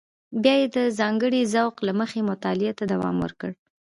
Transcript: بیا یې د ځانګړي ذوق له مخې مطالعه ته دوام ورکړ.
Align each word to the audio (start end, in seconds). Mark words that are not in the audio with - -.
بیا 0.43 0.55
یې 0.61 0.67
د 0.75 0.77
ځانګړي 0.99 1.41
ذوق 1.53 1.75
له 1.87 1.91
مخې 1.99 2.21
مطالعه 2.31 2.73
ته 2.79 2.83
دوام 2.93 3.15
ورکړ. 3.23 3.49